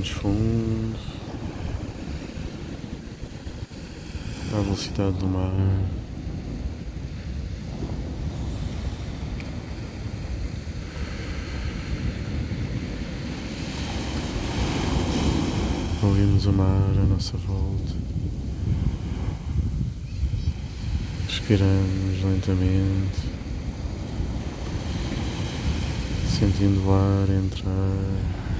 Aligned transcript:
Respiramos 0.00 0.08
fundo. 0.08 0.96
À 4.52 4.60
velocidade 4.62 5.12
do 5.18 5.26
mar. 5.26 5.52
Ouvimos 16.02 16.46
o 16.46 16.52
mar 16.52 16.66
à 16.66 17.04
nossa 17.04 17.36
volta. 17.36 17.94
Respiramos 21.28 22.24
lentamente, 22.24 23.18
sentindo 26.38 26.88
o 26.88 26.92
ar 26.92 27.28
entrar. 27.28 28.59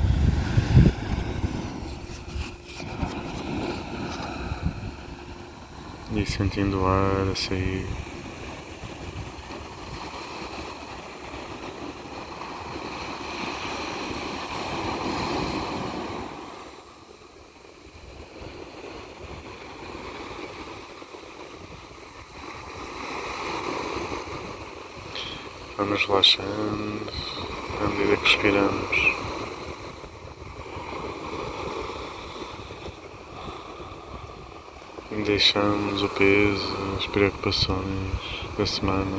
E 6.12 6.27
sentindo 6.27 6.82
o 6.82 6.87
ar 6.87 7.30
a 7.32 7.37
sair. 7.37 7.87
Vamos 25.78 26.05
relaxando 26.06 27.12
à 27.81 27.88
medida 27.88 28.16
que 28.16 28.25
respiramos. 28.25 29.20
E 35.12 35.20
deixamos 35.31 36.03
o 36.03 36.09
peso, 36.09 36.77
as 36.98 37.06
preocupações 37.06 38.19
da 38.59 38.67
semana 38.67 39.17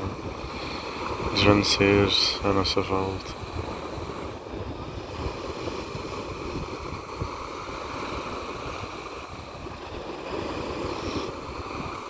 desvanecer-se 1.33 2.37
à 2.45 2.51
nossa 2.51 2.81
volta. 2.81 3.33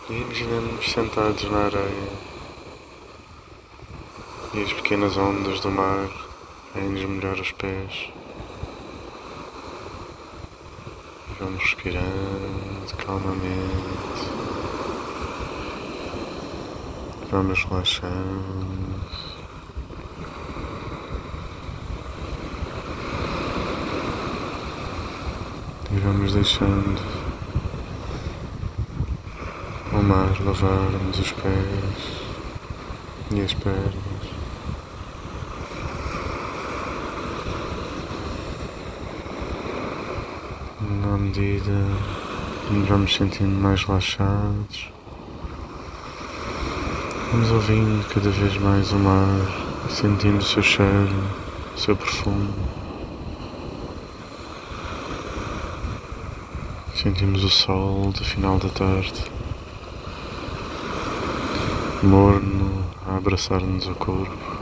E 0.09 0.13
imaginamos 0.13 0.91
sentados 0.91 1.43
na 1.51 1.65
areia 1.65 2.09
e 4.55 4.63
as 4.63 4.73
pequenas 4.73 5.15
ondas 5.15 5.59
do 5.59 5.69
mar 5.69 6.09
vêm-nos 6.73 7.03
molhar 7.03 7.39
os 7.39 7.51
pés. 7.51 8.09
E 11.29 11.33
vamos 11.39 11.60
respirando 11.71 12.95
calmamente. 12.97 14.29
Vamos 17.31 17.63
relaxando. 17.63 19.01
E 25.91 25.99
vamos 25.99 26.33
deixando 26.33 27.01
o 29.93 30.03
mar 30.03 30.37
lavar-nos 30.41 31.19
os 31.19 31.31
pés 31.31 32.21
e 33.31 33.41
as 33.41 33.53
pernas. 33.53 34.10
Na 40.99 41.17
medida 41.17 41.71
que 42.67 42.73
nos 42.73 42.89
vamos 42.89 43.15
sentindo 43.15 43.57
mais 43.61 43.81
relaxados, 43.85 44.91
vamos 47.31 47.49
ouvindo 47.49 48.05
cada 48.09 48.29
vez 48.29 48.57
mais 48.57 48.91
o 48.91 48.99
mar, 48.99 49.87
sentindo 49.89 50.39
o 50.39 50.43
seu 50.43 50.61
cheiro, 50.61 51.15
o 51.73 51.79
seu 51.79 51.95
perfume. 51.95 52.53
Sentimos 56.93 57.45
o 57.45 57.49
sol 57.49 58.11
do 58.11 58.25
final 58.25 58.57
da 58.57 58.67
tarde, 58.67 59.23
morno 62.03 62.83
a 63.07 63.15
abraçar-nos 63.15 63.87
o 63.87 63.95
corpo. 63.95 64.60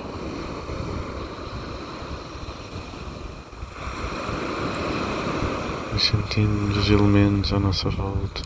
E 5.99 6.01
sentimos 6.01 6.77
os 6.77 6.89
elementos 6.89 7.51
à 7.51 7.59
nossa 7.59 7.89
volta. 7.89 8.41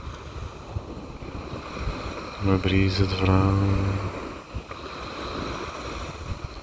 Uma 2.44 2.58
brisa 2.58 3.06
de 3.06 3.14
verão, 3.14 3.59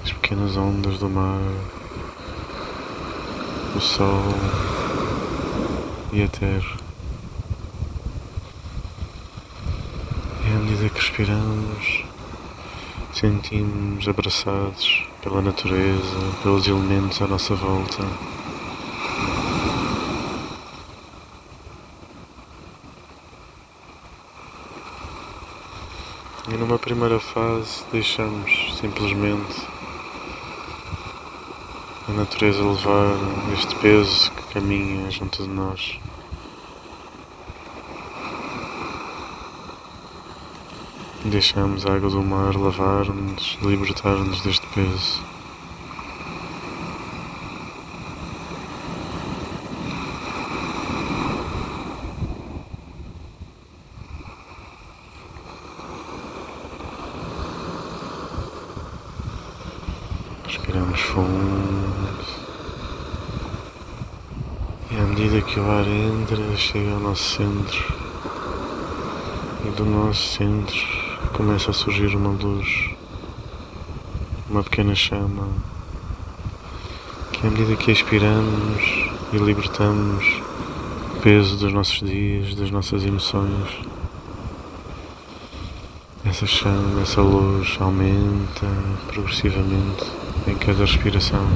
as 0.03 0.11
pequenas 0.11 0.57
ondas 0.57 0.99
do 0.99 1.09
mar, 1.09 1.39
o 3.77 3.81
sol 3.81 4.35
e 6.13 6.25
a 6.25 6.29
terra. 6.29 6.77
E 10.45 10.53
à 10.53 10.59
medida 10.59 10.89
que 10.89 10.99
respiramos, 10.99 12.05
sentimos 13.13 14.09
abraçados 14.09 15.05
pela 15.23 15.41
natureza, 15.41 16.19
pelos 16.43 16.67
elementos 16.67 17.23
à 17.23 17.29
nossa 17.29 17.55
volta. 17.55 18.03
E 26.50 26.50
numa 26.61 26.79
primeira 26.79 27.19
fase 27.19 27.83
deixamos 27.91 28.77
simplesmente 28.79 29.67
a 32.07 32.13
natureza 32.13 32.63
levar 32.63 33.17
este 33.55 33.75
peso 33.77 34.31
que 34.33 34.43
caminha 34.53 35.11
junto 35.11 35.43
de 35.43 35.49
nós. 35.49 35.99
Deixamos 41.25 41.87
a 41.87 41.95
água 41.95 42.11
do 42.11 42.23
mar 42.23 42.55
lavar-nos, 42.55 43.57
libertar-nos 43.63 44.43
deste 44.43 44.67
peso. 44.67 45.31
Respiramos 60.45 61.01
fundo. 61.01 62.25
E 64.91 64.97
à 64.97 65.03
medida 65.03 65.41
que 65.43 65.61
o 65.61 65.71
ar 65.71 65.87
entra, 65.87 66.37
chega 66.71 66.93
ao 66.93 67.01
nosso 67.01 67.37
centro. 67.37 67.95
E 69.65 69.71
do 69.71 69.85
nosso 69.85 70.37
centro 70.37 70.79
começa 71.33 71.73
a 71.73 71.75
surgir 71.75 72.15
uma 72.15 72.31
luz, 72.31 72.91
uma 74.49 74.63
pequena 74.63 74.95
chama, 74.95 75.49
que 77.33 77.45
à 77.45 77.51
medida 77.51 77.75
que 77.75 77.91
expiramos 77.91 78.83
e 79.33 79.39
libertamos 79.39 80.25
o 81.17 81.21
peso 81.21 81.57
dos 81.57 81.73
nossos 81.73 82.09
dias, 82.09 82.55
das 82.55 82.71
nossas 82.71 83.05
emoções, 83.05 83.69
essa 86.25 86.47
chama, 86.47 87.03
essa 87.03 87.21
luz 87.21 87.77
aumenta 87.81 88.69
progressivamente 89.09 90.05
em 90.47 90.55
cada 90.55 90.85
respiração. 90.85 91.49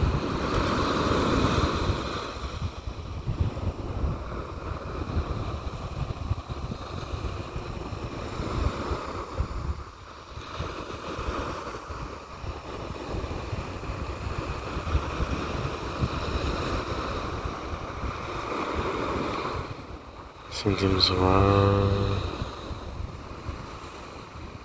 Sentimos 20.64 21.10
o 21.10 21.14
ar 21.22 22.16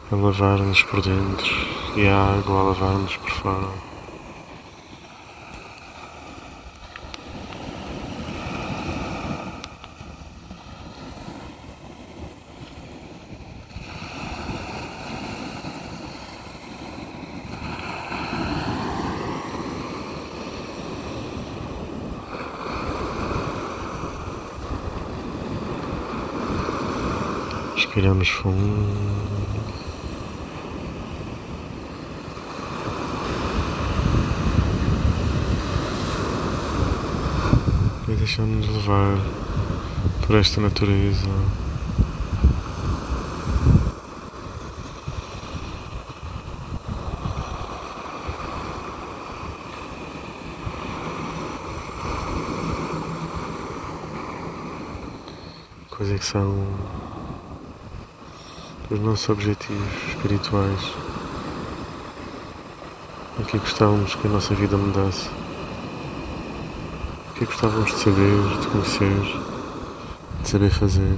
a 0.10 0.16
lavar-nos 0.16 0.82
por 0.84 1.02
dentro 1.02 1.54
e 1.98 2.08
a 2.08 2.38
água 2.38 2.62
a 2.62 2.64
lavar-nos 2.64 3.18
por 3.18 3.32
fora. 3.32 3.89
Respiramos 28.00 28.30
fundo. 28.30 28.88
E 38.08 38.12
deixamos-nos 38.14 38.68
levar 38.70 39.18
por 40.26 40.38
esta 40.38 40.62
natureza. 40.62 41.28
É 56.12 56.18
que 56.18 56.26
são 56.26 56.66
os 58.92 59.00
nossos 59.00 59.30
objetivos 59.30 59.88
espirituais? 60.08 60.94
O 63.38 63.44
que 63.44 63.58
gostávamos 63.60 64.16
que 64.16 64.28
a 64.28 64.30
nossa 64.32 64.56
vida 64.56 64.76
mudasse? 64.78 65.30
O 67.30 67.34
que 67.36 67.46
gostávamos 67.46 67.92
de 67.92 68.00
saber, 68.00 68.60
de 68.60 68.68
conhecer, 68.68 69.42
de 70.42 70.50
saber 70.50 70.70
fazer? 70.72 71.18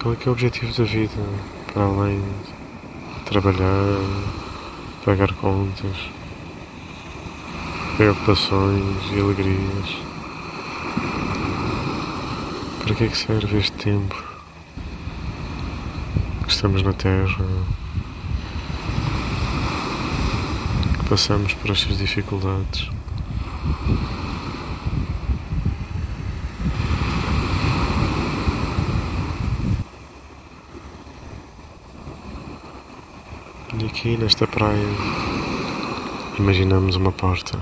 Qual 0.00 0.14
é 0.14 0.16
que 0.16 0.28
é 0.28 0.30
o 0.30 0.32
objetivo 0.32 0.72
da 0.72 0.84
vida? 0.84 1.55
Para 1.76 1.84
além 1.84 2.22
de 2.22 3.24
trabalhar, 3.26 4.00
pagar 5.04 5.30
contas, 5.34 6.08
preocupações 7.98 8.96
e 9.12 9.20
alegrias. 9.20 9.96
Para 12.82 12.94
que 12.94 13.04
é 13.04 13.08
que 13.08 13.18
serve 13.18 13.58
este 13.58 13.72
tempo 13.72 14.16
que 16.46 16.50
estamos 16.50 16.80
na 16.80 16.94
Terra? 16.94 17.44
Que 20.98 21.08
passamos 21.10 21.52
por 21.52 21.72
estas 21.72 21.98
dificuldades? 21.98 22.88
E 33.78 33.85
aqui 33.96 34.14
nesta 34.18 34.46
praia 34.46 34.86
imaginamos 36.38 36.96
uma 36.96 37.10
porta. 37.10 37.58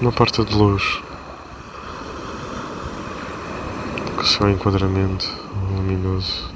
Uma 0.00 0.12
porta 0.12 0.44
de 0.44 0.54
luz. 0.54 1.02
Com 4.14 4.22
seu 4.22 4.48
enquadramento 4.48 5.26
luminoso. 5.74 6.48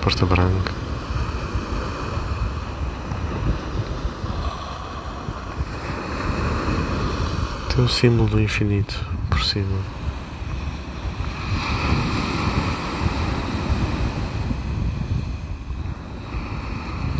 Porta 0.00 0.24
branca. 0.24 0.72
Tem 7.74 7.84
o 7.84 7.88
símbolo 7.90 8.30
do 8.30 8.40
infinito 8.40 9.04
por 9.28 9.44
cima. 9.44 10.04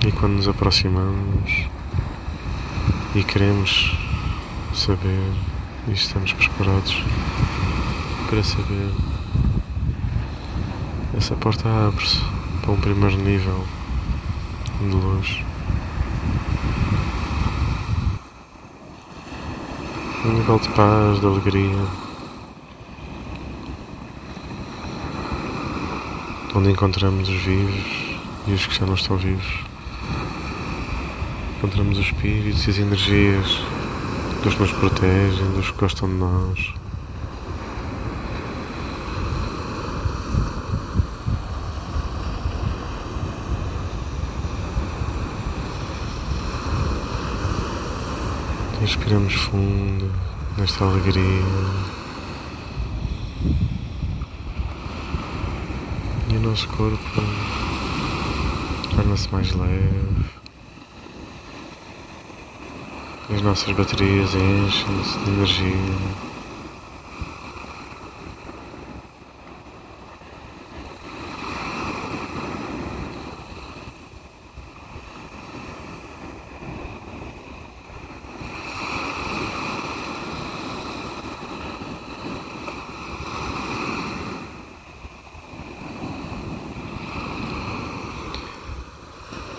E 0.06 0.12
quando 0.24 0.36
nos 0.36 0.48
aproximamos 0.48 1.66
e 3.14 3.22
queremos 3.24 3.94
saber 4.72 5.30
e 5.86 5.92
estamos 5.92 6.32
preparados 6.32 6.96
para 8.30 8.42
saber, 8.42 8.90
essa 11.14 11.36
porta 11.36 11.68
abre-se 11.68 12.22
para 12.62 12.72
um 12.72 12.80
primeiro 12.80 13.18
nível 13.18 13.66
de 14.80 14.86
luz. 14.86 15.42
Um 20.24 20.32
nível 20.38 20.58
de 20.58 20.68
paz, 20.70 21.20
de 21.20 21.26
alegria. 21.26 21.86
Onde 26.54 26.70
encontramos 26.70 27.28
os 27.28 27.42
vivos 27.42 28.16
e 28.46 28.52
os 28.54 28.66
que 28.66 28.74
já 28.74 28.86
não 28.86 28.94
estão 28.94 29.18
vivos 29.18 29.73
encontramos 31.64 31.99
os 31.99 32.05
espíritos 32.05 32.66
e 32.66 32.70
as 32.70 32.78
energias 32.78 33.62
dos 34.43 34.55
que 34.55 34.61
nos 34.61 34.72
protegem, 34.72 35.52
dos 35.52 35.70
que 35.70 35.78
gostam 35.78 36.06
de 36.11 36.14
nós. 36.16 36.75
Respiramos 48.82 49.32
fundo 49.32 50.12
nesta 50.58 50.84
alegria. 50.84 51.22
E 56.28 56.37
o 56.37 56.40
nosso 56.40 56.69
corpo 56.69 57.22
torna-se 58.94 59.32
mais 59.32 59.50
leve. 59.55 60.23
As 63.32 63.40
nossas 63.40 63.74
baterias 63.74 64.34
enchem-se 64.34 65.18
de 65.18 65.30
energia. 65.30 65.74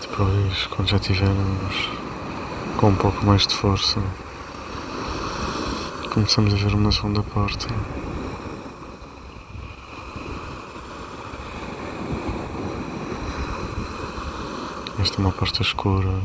Depois, 0.01 0.67
quando 0.67 0.87
já 0.87 0.99
tivermos 0.99 1.89
com 2.77 2.89
um 2.89 2.95
pouco 2.95 3.25
mais 3.25 3.47
de 3.47 3.55
força, 3.55 4.01
começamos 6.13 6.53
a 6.53 6.57
ver 6.57 6.73
uma 6.73 6.91
segunda 6.91 7.23
porta. 7.23 7.67
Esta 14.99 15.17
é 15.17 15.19
uma 15.19 15.31
porta 15.31 15.61
escura 15.61 16.19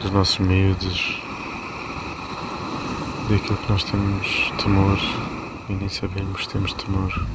dos 0.00 0.10
nossos 0.12 0.38
medos, 0.38 1.20
daquilo 3.28 3.56
que 3.56 3.72
nós 3.72 3.82
temos 3.82 4.52
temor 4.62 4.98
e 5.68 5.72
nem 5.72 5.88
sabemos 5.88 6.42
que 6.42 6.52
temos 6.52 6.72
temor, 6.74 7.26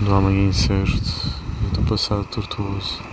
do 0.00 0.14
amanhã 0.14 0.48
incerto 0.48 1.28
e 1.64 1.76
do 1.76 1.82
passado 1.82 2.24
tortuoso. 2.24 3.11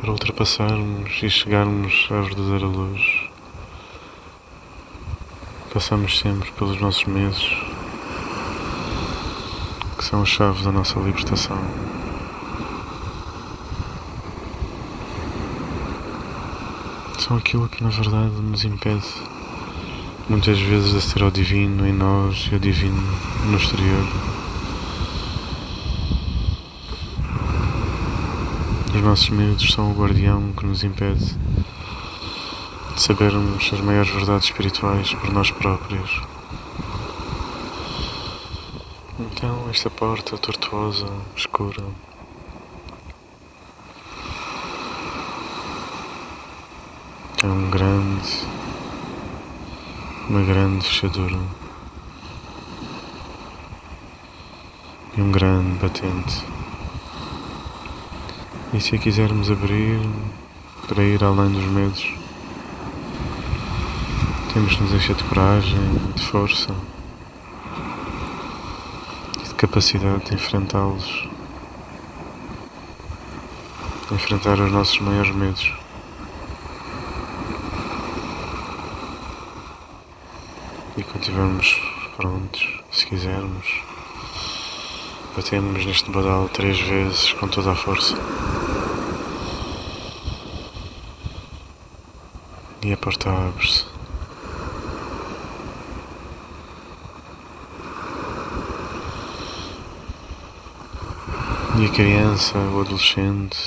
Para 0.00 0.12
ultrapassarmos 0.12 1.22
e 1.22 1.28
chegarmos 1.28 2.08
à 2.10 2.22
verdadeira 2.22 2.66
luz. 2.66 3.28
Passamos 5.72 6.18
sempre 6.18 6.50
pelos 6.52 6.80
nossos 6.80 7.04
medos, 7.04 7.56
que 9.98 10.04
são 10.04 10.22
a 10.22 10.24
chave 10.24 10.64
da 10.64 10.72
nossa 10.72 10.98
libertação. 10.98 11.58
São 17.18 17.36
aquilo 17.36 17.68
que 17.68 17.84
na 17.84 17.90
verdade 17.90 18.34
nos 18.40 18.64
impede 18.64 19.06
muitas 20.28 20.58
vezes 20.58 20.92
de 20.92 20.96
aceder 20.96 21.24
ao 21.24 21.30
divino 21.30 21.86
em 21.86 21.92
nós 21.92 22.48
e 22.50 22.54
ao 22.54 22.60
divino 22.60 23.02
no 23.44 23.56
exterior. 23.56 24.39
Os 29.00 29.06
nossos 29.06 29.30
medos 29.30 29.72
são 29.72 29.90
o 29.90 29.94
guardião 29.94 30.52
que 30.52 30.66
nos 30.66 30.84
impede 30.84 31.24
de 32.94 33.02
sabermos 33.02 33.70
as 33.72 33.80
maiores 33.80 34.10
verdades 34.10 34.44
espirituais 34.44 35.14
por 35.14 35.32
nós 35.32 35.50
próprios. 35.50 36.20
Então, 39.18 39.70
esta 39.70 39.88
porta 39.88 40.36
tortuosa, 40.36 41.06
escura, 41.34 41.82
É 47.42 47.46
um 47.46 47.70
grande, 47.70 48.46
uma 50.28 50.42
grande 50.42 50.86
fechadura 50.86 51.40
e 55.16 55.22
um 55.22 55.32
grande 55.32 55.78
batente. 55.78 56.49
E 58.72 58.80
se 58.80 58.94
a 58.94 58.98
quisermos 58.98 59.50
abrir 59.50 59.98
para 60.86 61.02
ir 61.02 61.24
além 61.24 61.50
dos 61.50 61.64
medos, 61.64 62.14
temos 64.54 64.76
de 64.76 64.82
nos 64.82 64.92
encher 64.92 65.16
de 65.16 65.24
coragem, 65.24 65.80
de 66.14 66.22
força 66.22 66.72
e 69.40 69.48
de 69.48 69.54
capacidade 69.54 70.26
de 70.26 70.34
enfrentá-los, 70.34 71.28
enfrentar 74.12 74.60
os 74.60 74.70
nossos 74.70 75.00
maiores 75.00 75.34
medos. 75.34 75.74
E 80.96 81.02
quando 81.02 81.22
estivermos 81.22 81.80
prontos, 82.16 82.82
se 82.92 83.04
quisermos, 83.06 83.89
batemos 85.36 85.86
neste 85.86 86.10
badal 86.10 86.48
três 86.48 86.80
vezes 86.80 87.32
com 87.34 87.46
toda 87.46 87.70
a 87.70 87.74
força. 87.74 88.16
E 92.82 92.92
a 92.92 92.96
porta 92.96 93.30
abre-se. 93.30 93.84
E 101.78 101.84
a 101.84 101.88
criança, 101.90 102.58
o 102.58 102.80
adolescente, 102.80 103.58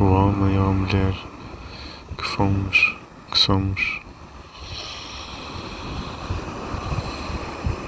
o 0.00 0.04
homem 0.04 0.58
ou 0.58 0.68
a 0.68 0.72
mulher 0.72 1.14
que 2.18 2.24
fomos, 2.24 2.96
que 3.30 3.38
somos, 3.38 4.00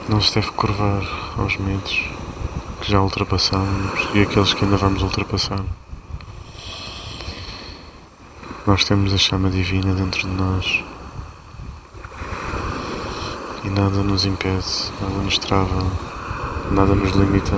não 0.09 0.21
se 0.21 0.35
deve 0.37 0.53
curvar 0.53 1.03
aos 1.37 1.57
medos 1.57 2.18
que 2.89 2.93
já 2.93 3.03
ultrapassamos 3.03 4.09
e 4.15 4.23
aqueles 4.23 4.55
que 4.55 4.65
ainda 4.65 4.79
vamos 4.79 5.03
ultrapassar. 5.03 5.63
Nós 8.67 8.83
temos 8.83 9.13
a 9.13 9.19
chama 9.19 9.51
divina 9.51 9.93
dentro 9.93 10.21
de 10.21 10.35
nós 10.35 10.83
e 13.63 13.69
nada 13.69 14.03
nos 14.03 14.25
impede, 14.25 14.91
nada 15.03 15.23
nos 15.23 15.37
trava, 15.37 15.87
nada 16.71 16.95
nos 16.95 17.11
limita. 17.11 17.57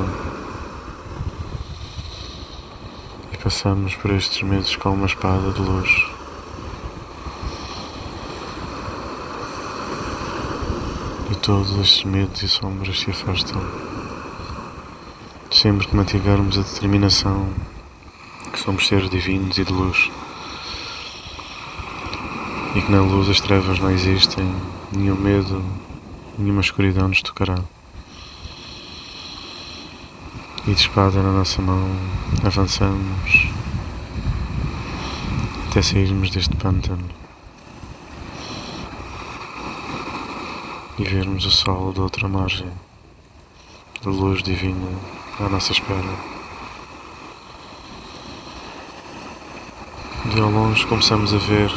passamos 3.42 3.94
por 3.94 4.10
estes 4.10 4.42
meses 4.42 4.76
com 4.76 4.90
uma 4.90 5.06
espada 5.06 5.50
de 5.52 5.60
luz. 5.62 6.06
E 11.30 11.34
todos 11.36 11.70
estes 11.78 12.04
medos 12.04 12.42
e 12.42 12.48
sombras 12.48 13.00
se 13.00 13.10
afastam. 13.10 13.99
Sempre 15.60 15.86
que 15.88 15.94
mantivermos 15.94 16.56
a 16.56 16.62
determinação 16.62 17.52
que 18.50 18.58
somos 18.58 18.86
seres 18.86 19.10
divinos 19.10 19.58
e 19.58 19.64
de 19.64 19.70
luz. 19.70 20.10
E 22.74 22.80
que 22.80 22.90
na 22.90 23.02
luz 23.02 23.28
as 23.28 23.42
trevas 23.42 23.78
não 23.78 23.90
existem, 23.90 24.50
nenhum 24.90 25.16
medo, 25.16 25.62
nenhuma 26.38 26.62
escuridão 26.62 27.08
nos 27.08 27.20
tocará 27.20 27.58
e 30.66 30.72
de 30.72 30.80
espada 30.80 31.22
na 31.22 31.30
nossa 31.30 31.60
mão 31.60 31.90
avançamos 32.42 33.48
até 35.68 35.82
sairmos 35.82 36.30
deste 36.30 36.56
pântano 36.56 37.04
e 40.98 41.04
vermos 41.04 41.44
o 41.44 41.50
sol 41.50 41.92
da 41.92 42.00
outra 42.00 42.26
margem, 42.28 42.72
da 44.02 44.10
luz 44.10 44.42
divina 44.42 44.88
à 45.38 45.48
nossa 45.50 45.72
espera. 45.72 46.14
De 50.24 50.40
ao 50.40 50.50
longe 50.50 50.86
começamos 50.86 51.34
a 51.34 51.36
ver 51.36 51.70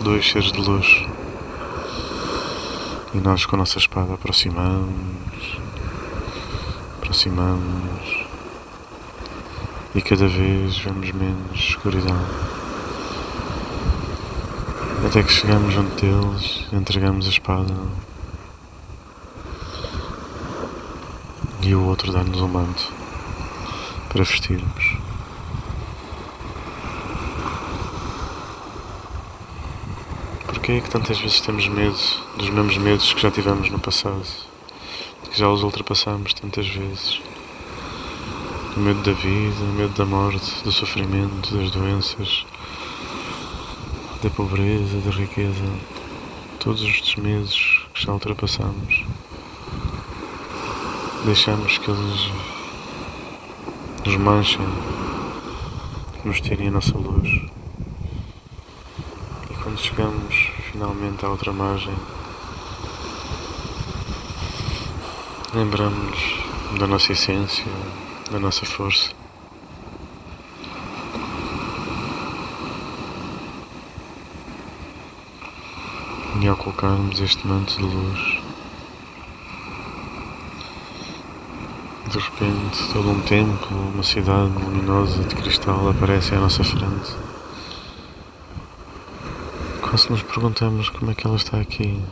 dois 0.00 0.28
seres 0.30 0.52
de 0.52 0.60
luz 0.60 0.86
e 3.14 3.18
nós 3.18 3.44
com 3.46 3.56
a 3.56 3.58
nossa 3.58 3.78
espada 3.78 4.14
aproximamos, 4.14 5.58
aproximamos 6.98 8.26
e 9.92 10.02
cada 10.02 10.28
vez 10.28 10.78
vemos 10.78 11.10
menos 11.10 11.58
escuridão. 11.58 12.20
Até 15.04 15.22
que 15.22 15.32
chegamos 15.32 15.74
junto 15.74 16.00
deles, 16.00 16.64
entregamos 16.72 17.26
a 17.26 17.30
espada 17.30 17.74
e 21.66 21.74
o 21.74 21.84
outro 21.84 22.12
dá-nos 22.12 22.40
um 22.40 22.46
manto 22.46 22.92
para 24.08 24.22
vestirmos. 24.22 24.96
Porquê 30.46 30.72
é 30.72 30.80
que 30.80 30.88
tantas 30.88 31.18
vezes 31.18 31.40
temos 31.40 31.66
medo 31.66 31.98
dos 32.38 32.50
mesmos 32.50 32.78
medos 32.78 33.12
que 33.12 33.20
já 33.20 33.30
tivemos 33.30 33.68
no 33.68 33.80
passado? 33.80 34.22
Que 35.30 35.36
já 35.36 35.48
os 35.48 35.64
ultrapassamos 35.64 36.32
tantas 36.34 36.68
vezes? 36.68 37.20
o 38.76 38.80
medo 38.80 39.02
da 39.02 39.12
vida, 39.12 39.62
o 39.62 39.72
medo 39.72 39.94
da 39.94 40.04
morte, 40.04 40.62
do 40.62 40.70
sofrimento, 40.70 41.56
das 41.56 41.70
doenças, 41.70 42.44
da 44.22 44.28
pobreza, 44.28 44.98
da 44.98 45.10
riqueza, 45.10 45.64
todos 46.60 46.82
estes 46.82 47.16
medos 47.16 47.86
que 47.94 48.04
já 48.04 48.12
ultrapassamos. 48.12 49.06
Deixamos 51.26 51.76
que 51.78 51.90
eles 51.90 52.30
nos 54.04 54.16
manchem, 54.16 54.64
nos 56.24 56.40
tirem 56.40 56.68
a 56.68 56.70
nossa 56.70 56.96
luz. 56.96 57.28
E 59.50 59.54
quando 59.60 59.76
chegamos 59.76 60.50
finalmente 60.70 61.26
à 61.26 61.28
outra 61.28 61.52
margem, 61.52 61.96
lembramos 65.52 66.16
da 66.78 66.86
nossa 66.86 67.10
essência, 67.10 67.66
da 68.30 68.38
nossa 68.38 68.64
força. 68.64 69.10
E 76.40 76.46
ao 76.46 76.56
colocarmos 76.56 77.18
este 77.20 77.44
manto 77.48 77.76
de 77.78 77.82
luz, 77.82 78.35
de 82.08 82.18
repente 82.18 82.92
todo 82.92 83.10
um 83.10 83.20
templo, 83.20 83.76
uma 83.94 84.02
cidade 84.02 84.52
luminosa 84.52 85.22
de 85.24 85.34
cristal 85.34 85.88
aparece 85.88 86.34
à 86.34 86.40
nossa 86.40 86.62
frente. 86.62 87.14
Quase 89.82 90.10
nos 90.10 90.22
perguntamos 90.22 90.88
como 90.88 91.10
é 91.10 91.14
que 91.14 91.26
ela 91.26 91.36
está 91.36 91.58
aqui, 91.58 92.02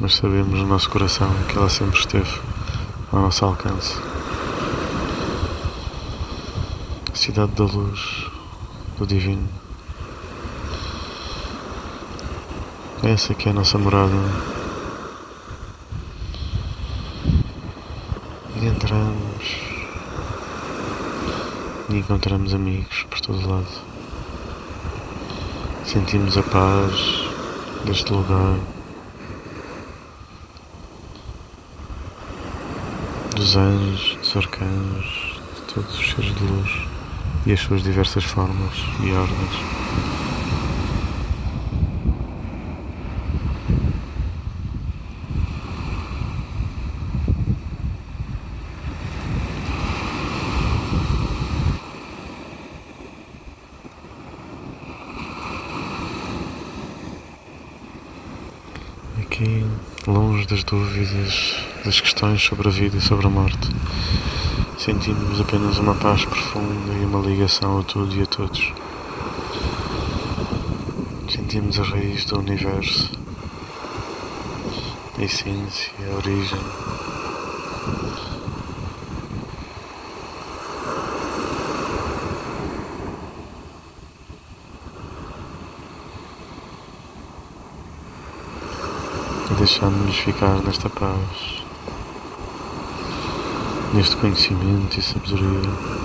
mas 0.00 0.14
sabemos 0.14 0.58
no 0.58 0.66
nosso 0.66 0.90
coração 0.90 1.30
que 1.48 1.56
ela 1.56 1.68
sempre 1.68 1.98
esteve 1.98 2.40
ao 3.12 3.20
nosso 3.20 3.44
alcance 3.44 3.96
cidade 7.24 7.52
da 7.52 7.64
luz, 7.64 8.28
do 8.98 9.06
divino. 9.06 9.48
Essa 13.02 13.32
que 13.32 13.48
é 13.48 13.50
a 13.50 13.54
nossa 13.54 13.78
morada. 13.78 14.12
E 18.60 18.66
entramos 18.66 19.23
e 19.23 19.23
encontramos 21.98 22.54
amigos 22.54 23.06
por 23.08 23.20
todo 23.20 23.48
lado. 23.48 23.66
Sentimos 25.84 26.36
a 26.36 26.42
paz 26.42 27.28
deste 27.84 28.12
lugar. 28.12 28.58
Dos 33.36 33.56
anjos, 33.56 34.16
dos 34.16 34.36
arcanos, 34.36 35.40
de 35.54 35.74
todos 35.74 35.98
os 35.98 36.10
seres 36.10 36.34
de 36.34 36.44
luz 36.44 36.70
e 37.46 37.52
as 37.52 37.60
suas 37.60 37.82
diversas 37.82 38.24
formas 38.24 38.74
e 39.02 39.12
ordens. 39.12 39.74
Aqui, 59.20 59.64
das 60.46 60.64
dúvidas, 60.64 61.54
das 61.84 62.00
questões 62.00 62.42
sobre 62.42 62.68
a 62.68 62.70
vida 62.70 62.96
e 62.96 63.00
sobre 63.00 63.26
a 63.26 63.30
morte 63.30 63.68
sentimos 64.84 65.40
apenas 65.40 65.78
uma 65.78 65.94
paz 65.94 66.26
profunda 66.26 66.92
e 66.92 67.06
uma 67.06 67.26
ligação 67.26 67.80
a 67.80 67.82
tudo 67.84 68.14
e 68.14 68.22
a 68.22 68.26
todos. 68.26 68.70
sentimos 71.28 71.80
a 71.80 71.82
raiz 71.82 72.26
do 72.26 72.38
universo, 72.38 73.10
a 75.18 75.22
essência, 75.22 75.90
a 76.10 76.16
origem. 76.16 76.60
E 89.50 89.54
deixamos-nos 89.54 90.16
ficar 90.16 90.62
nesta 90.62 90.88
paz, 90.88 91.62
neste 93.92 94.16
conhecimento 94.16 94.98
e 94.98 95.02
sabedoria. 95.02 96.04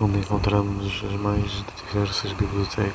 onde 0.00 0.18
encontramos 0.18 1.02
as 1.04 1.20
mais 1.20 1.64
diversas 1.84 2.32
bibliotecas, 2.32 2.94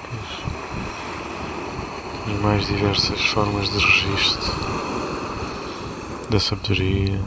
as 2.27 2.41
mais 2.41 2.65
diversas 2.65 3.21
formas 3.25 3.69
de 3.69 3.77
registro 3.77 4.53
da 6.29 6.39
sabedoria 6.39 7.21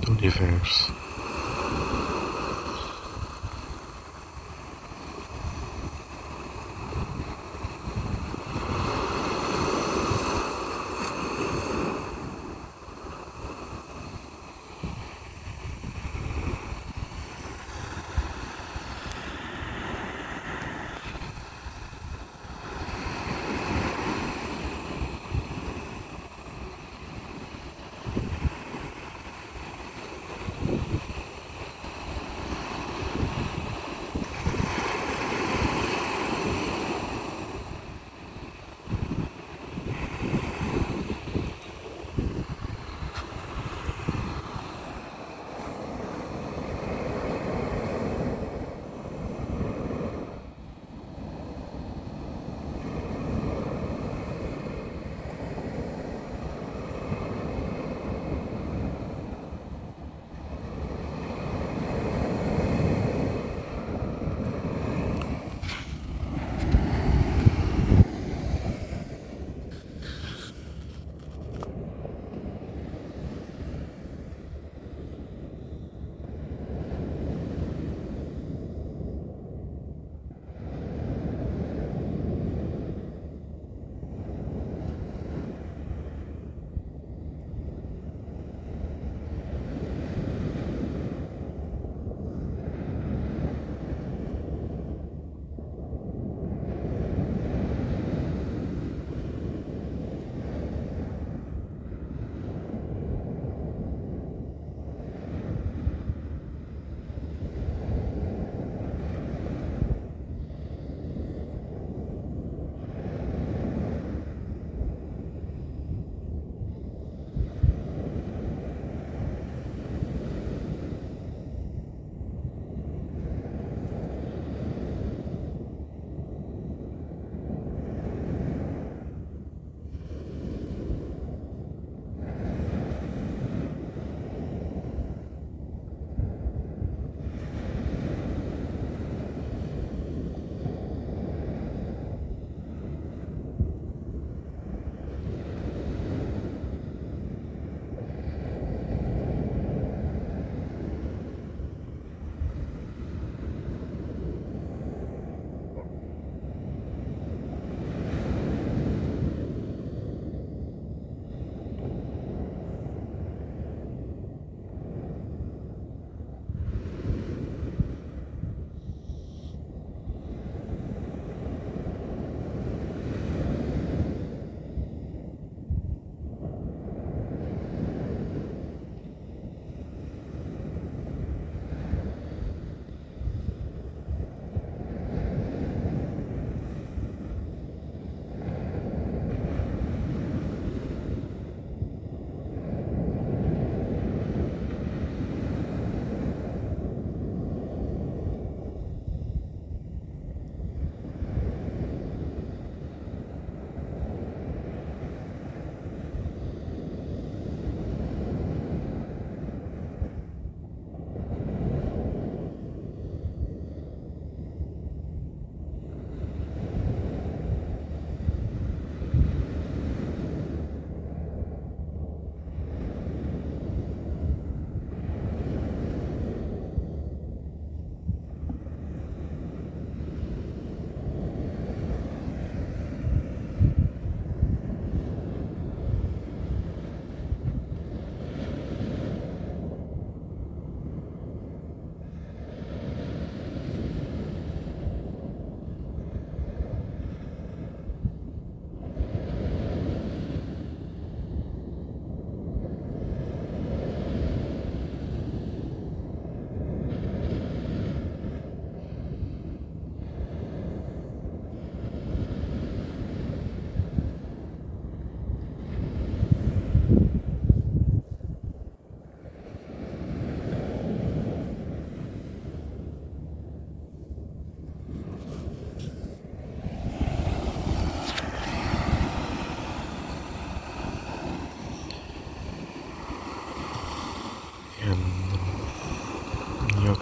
do 0.00 0.12
universo. 0.12 0.99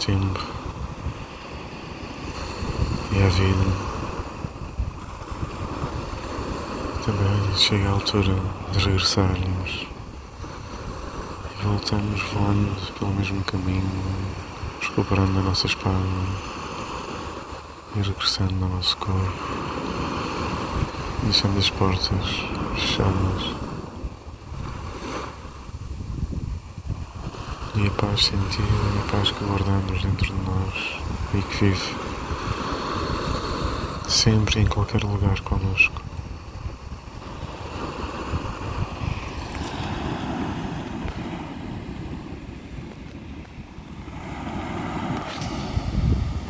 Tempo 0.09 0.40
e 3.12 3.23
à 3.23 3.29
vida. 3.29 3.88
Também 7.05 7.57
chega 7.59 7.88
a 7.88 7.92
altura 7.92 8.35
de 8.73 8.79
regressarmos 8.79 9.87
e 11.53 11.62
voltamos 11.62 12.23
voando 12.33 12.92
pelo 12.99 13.12
mesmo 13.12 13.44
caminho, 13.44 13.85
recuperando 14.81 15.40
a 15.40 15.42
nossa 15.42 15.66
espada 15.66 15.99
e 17.94 18.01
regressando 18.01 18.64
ao 18.64 18.71
nosso 18.71 18.97
corpo, 18.97 19.33
deixando 21.25 21.59
as 21.59 21.68
portas 21.68 22.44
fechadas. 22.77 23.67
E 27.81 27.87
a 27.87 27.91
paz 27.93 28.25
sentida, 28.25 28.67
a 28.99 29.12
paz 29.12 29.31
que 29.31 29.45
guardamos 29.45 30.03
dentro 30.03 30.27
de 30.27 30.33
nós 30.33 30.99
e 31.33 31.43
que 31.43 31.64
vive 31.64 31.97
sempre 34.09 34.62
em 34.62 34.67
qualquer 34.67 35.05
lugar 35.05 35.38
connosco. 35.43 36.08